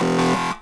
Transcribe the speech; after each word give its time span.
of 0.00 0.55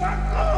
my 0.00 0.16
God. 0.32 0.49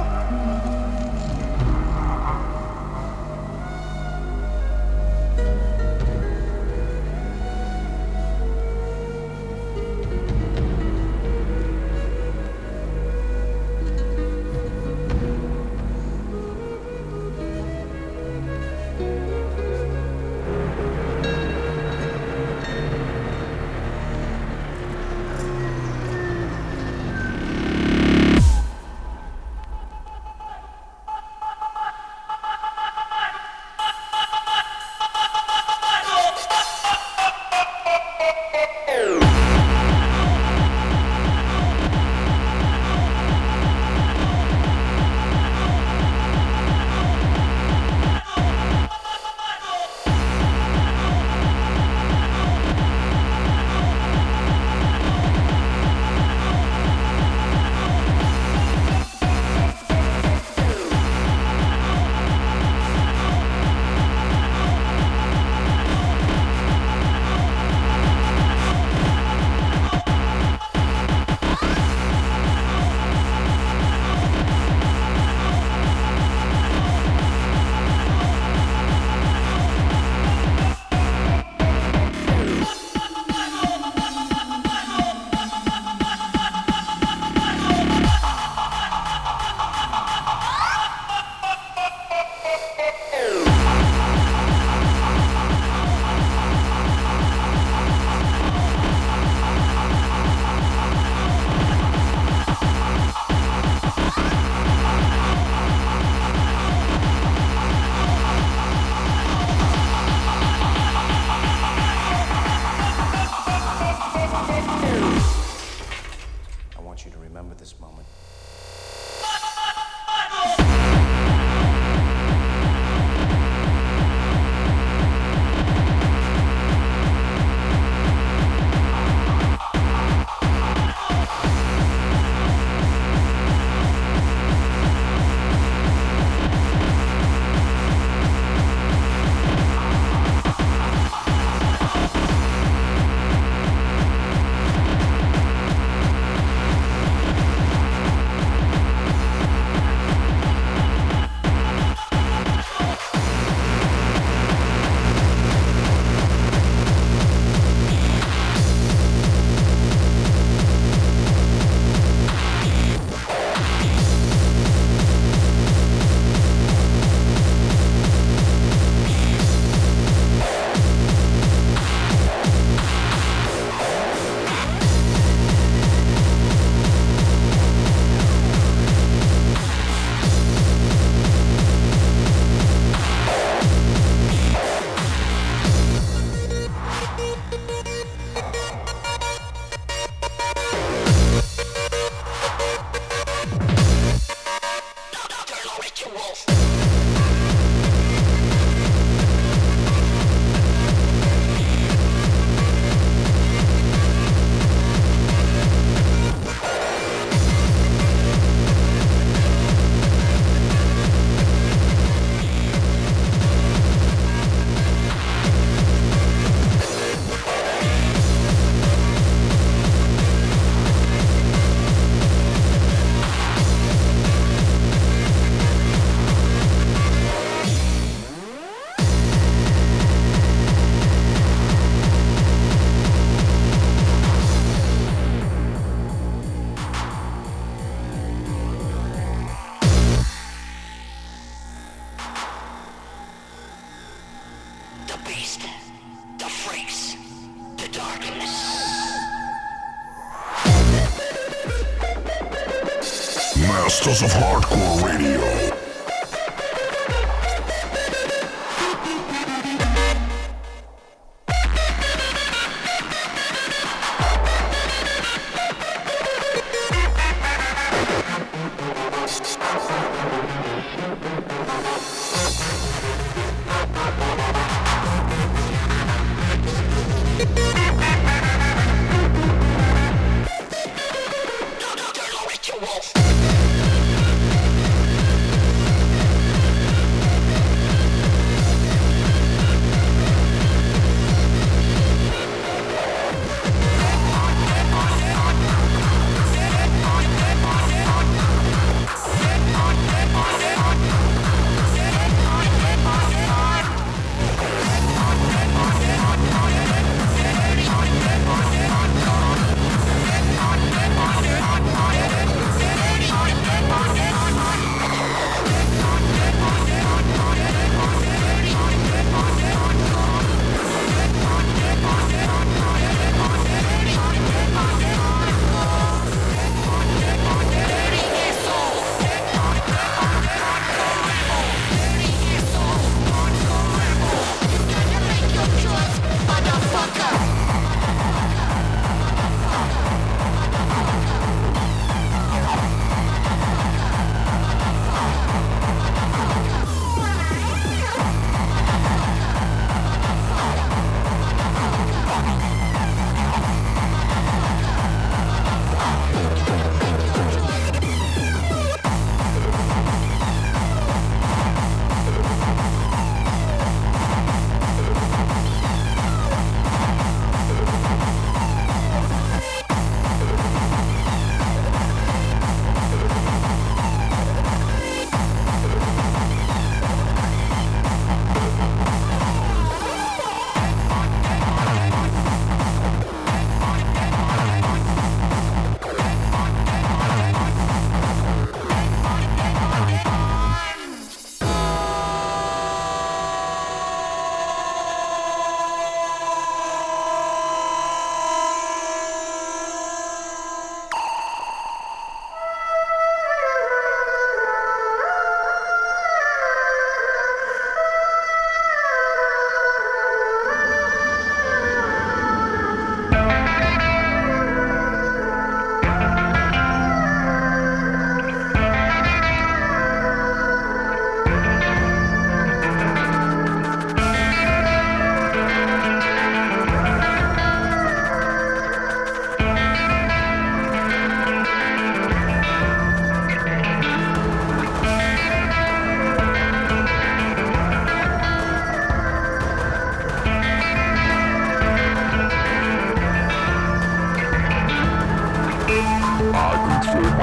Masters 253.93 254.23
of 254.23 254.31
Hardcore 254.33 255.03
Radio. 255.05 255.72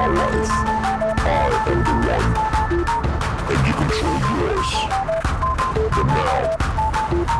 my 0.00 0.06
life. 0.06 0.50
I 1.26 1.74
the 1.84 1.94
one. 2.14 2.28
And 3.50 3.60
you 3.66 3.74
control 3.80 4.18
yours. 4.32 4.70
But 5.94 6.06
now, 6.06 6.56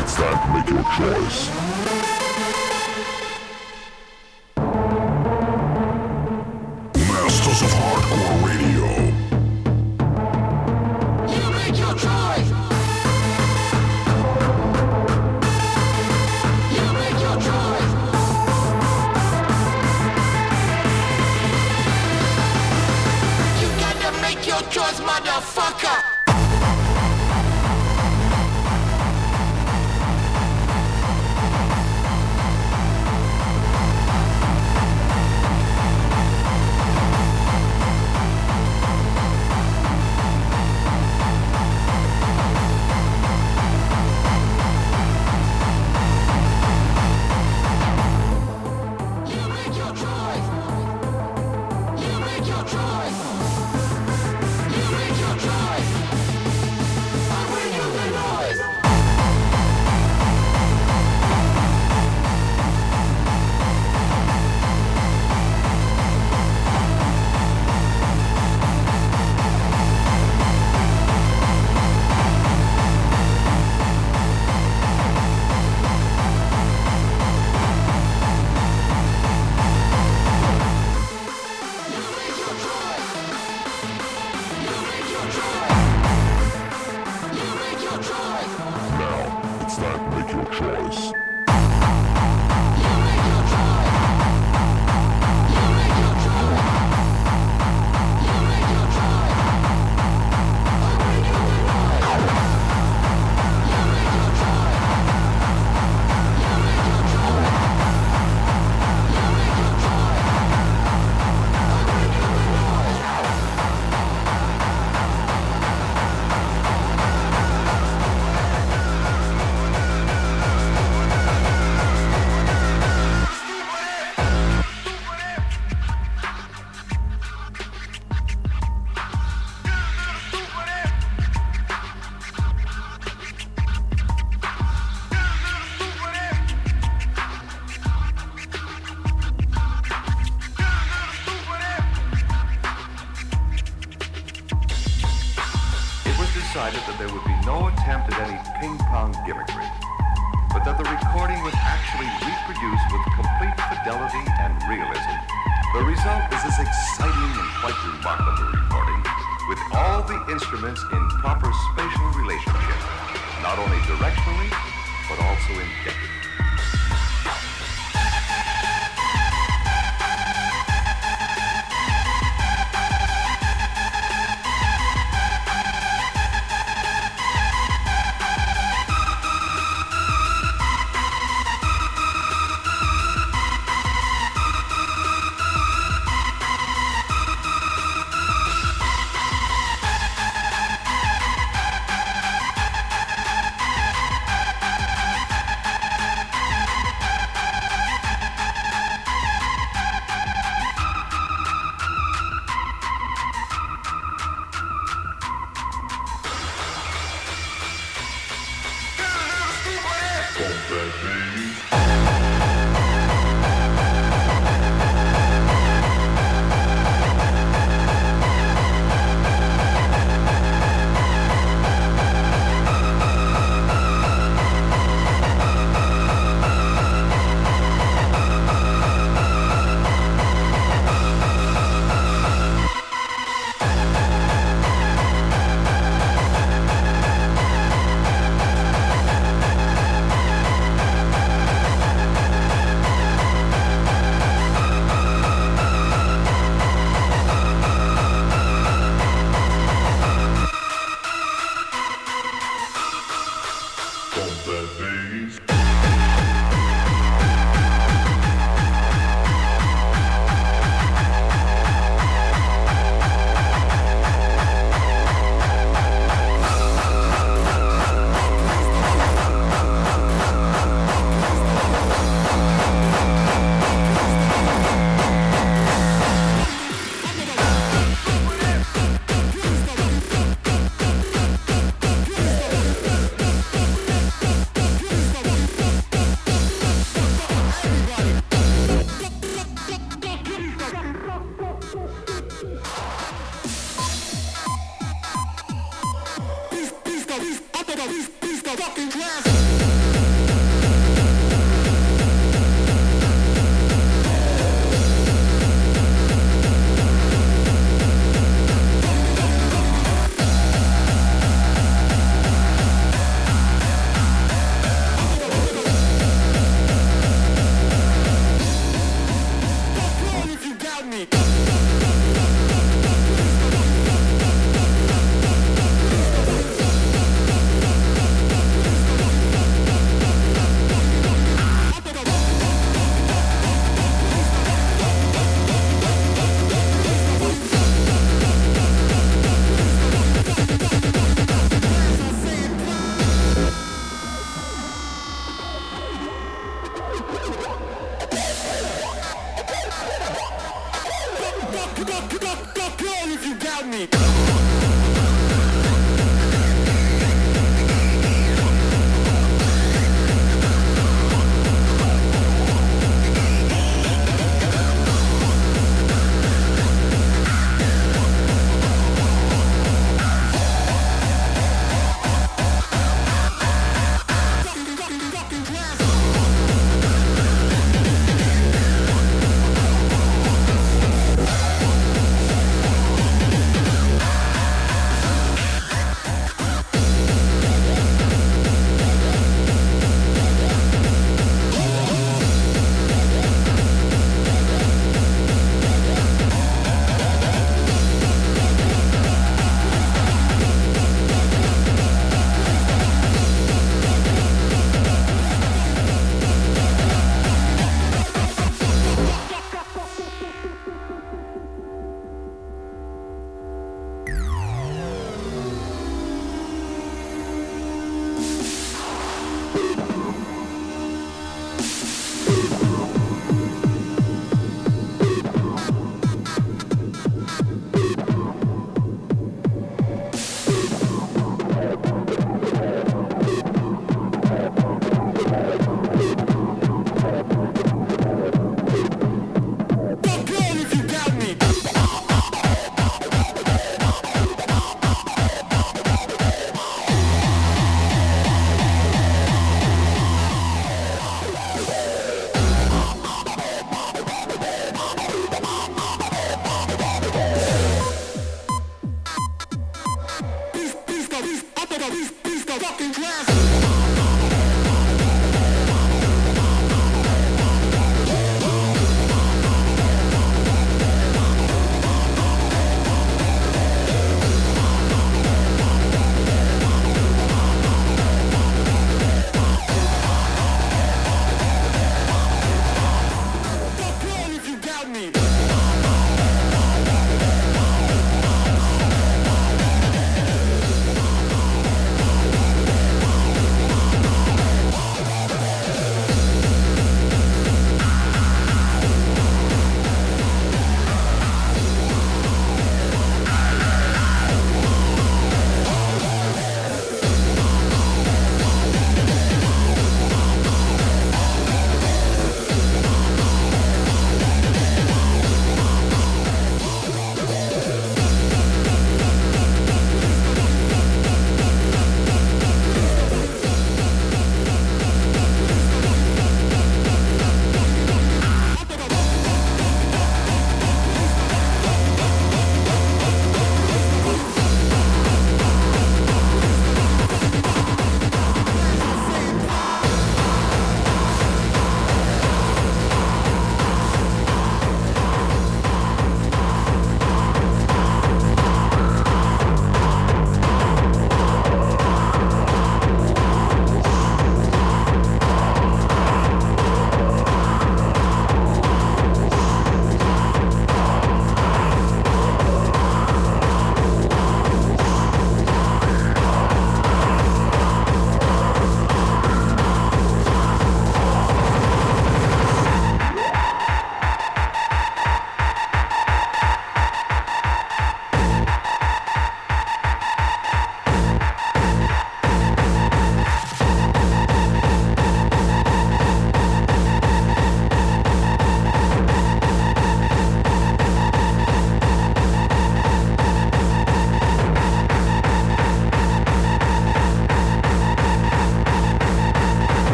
it's 0.00 0.14
time 0.14 0.38
to 0.40 0.48
make 0.54 0.68
your 0.70 0.84
choice. 0.96 1.63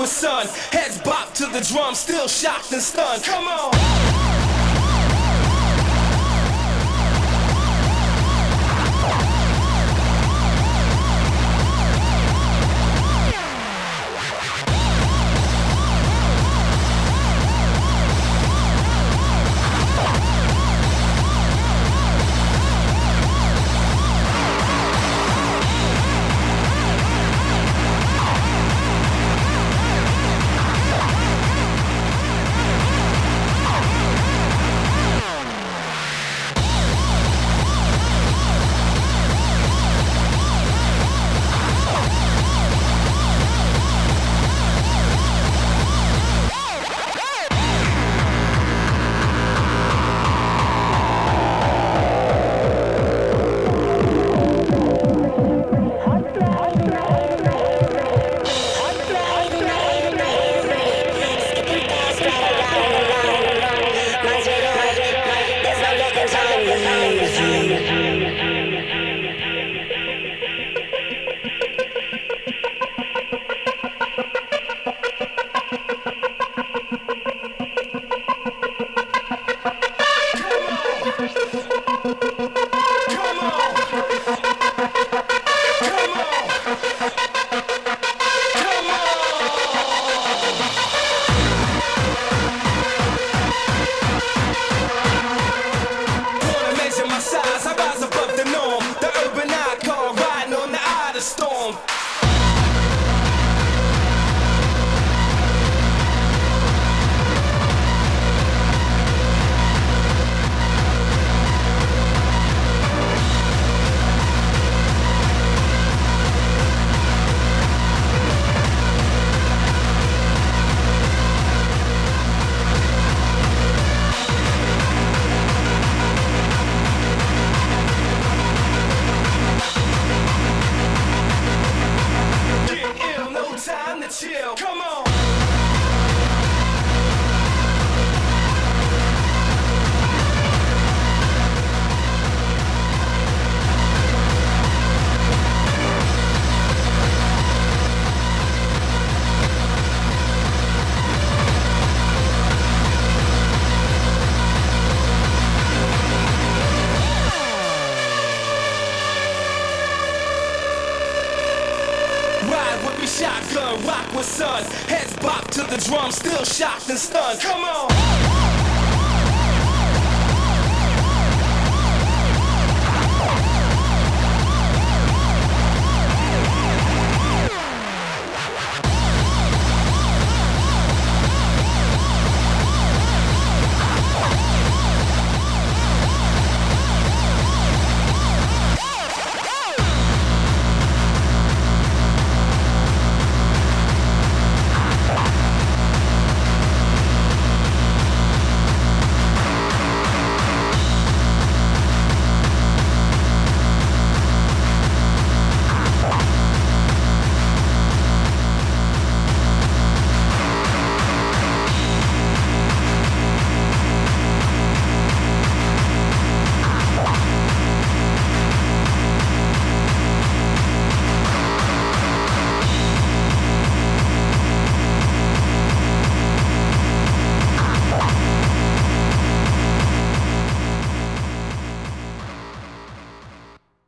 With 0.00 0.08
sun. 0.08 0.46
Heads 0.72 0.98
bop 1.02 1.34
to 1.34 1.46
the 1.46 1.60
drum, 1.60 1.94
still 1.94 2.26
shocked 2.26 2.72
and 2.72 2.80
stunned. 2.80 3.22
Come 3.22 3.44
on! 3.44 4.09